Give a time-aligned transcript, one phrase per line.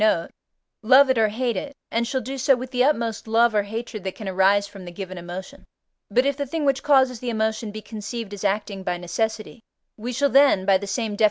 [0.01, 0.31] note)
[0.81, 4.03] love it or hate it, and shall do so with the utmost love or hatred
[4.03, 5.63] that can arise from the given emotion.
[6.09, 9.61] But if the thing which causes the emotion be conceived as acting by necessity,
[9.97, 11.19] we shall then (by the same Def.